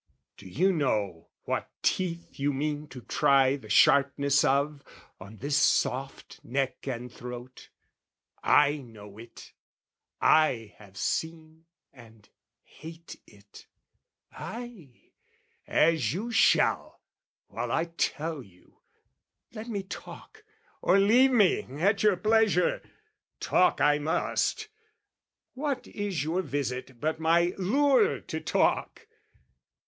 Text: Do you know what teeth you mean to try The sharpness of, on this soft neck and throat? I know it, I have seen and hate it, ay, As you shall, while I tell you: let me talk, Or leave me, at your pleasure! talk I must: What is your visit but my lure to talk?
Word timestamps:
Do 0.35 0.47
you 0.49 0.73
know 0.73 1.27
what 1.43 1.69
teeth 1.83 2.39
you 2.39 2.51
mean 2.53 2.87
to 2.87 3.01
try 3.01 3.55
The 3.55 3.69
sharpness 3.69 4.43
of, 4.43 4.81
on 5.19 5.37
this 5.37 5.55
soft 5.57 6.39
neck 6.43 6.87
and 6.87 7.13
throat? 7.13 7.69
I 8.43 8.77
know 8.77 9.19
it, 9.19 9.53
I 10.19 10.73
have 10.79 10.97
seen 10.97 11.65
and 11.93 12.27
hate 12.63 13.17
it, 13.27 13.67
ay, 14.31 15.11
As 15.67 16.11
you 16.15 16.31
shall, 16.31 17.01
while 17.49 17.71
I 17.71 17.85
tell 17.85 18.41
you: 18.41 18.79
let 19.53 19.67
me 19.67 19.83
talk, 19.83 20.43
Or 20.81 20.97
leave 20.97 21.29
me, 21.29 21.61
at 21.79 22.01
your 22.01 22.17
pleasure! 22.17 22.81
talk 23.39 23.79
I 23.79 23.99
must: 23.99 24.67
What 25.53 25.85
is 25.85 26.23
your 26.23 26.41
visit 26.41 26.99
but 26.99 27.19
my 27.19 27.53
lure 27.59 28.19
to 28.19 28.39
talk? 28.39 29.05